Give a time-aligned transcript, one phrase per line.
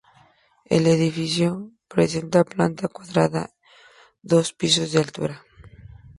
[0.65, 3.53] El edificio presenta planta cuadrada y
[4.29, 5.45] dos pisos en altura.